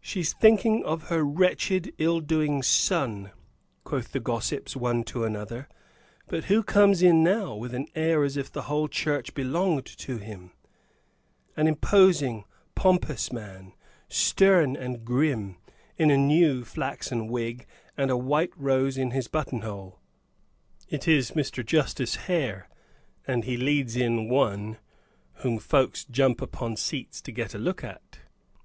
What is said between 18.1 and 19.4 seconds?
white rose in his